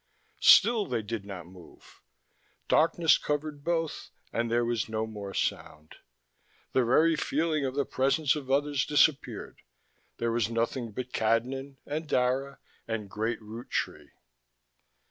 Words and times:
Still 0.39 0.87
they 0.87 1.03
did 1.03 1.25
not 1.25 1.45
move. 1.45 2.01
Darkness 2.67 3.19
covered 3.19 3.63
both, 3.63 4.09
and 4.33 4.49
there 4.49 4.65
was 4.65 4.89
no 4.89 5.05
more 5.05 5.35
sound. 5.35 5.97
The 6.73 6.83
very 6.83 7.15
feeling 7.15 7.65
of 7.65 7.75
the 7.75 7.85
presence 7.85 8.35
of 8.35 8.49
others 8.49 8.83
disappeared: 8.83 9.61
there 10.17 10.31
was 10.31 10.49
nothing 10.49 10.91
but 10.91 11.13
Cadnan, 11.13 11.77
and 11.85 12.07
Dara, 12.07 12.57
and 12.87 13.11
Great 13.11 13.39
Root 13.43 13.69
Tree. 13.69 14.09